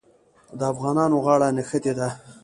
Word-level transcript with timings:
د 0.59 0.61
افغانانو 0.73 1.15
غاړه 1.25 1.47
نښتې 1.57 1.93
ده. 1.99 2.09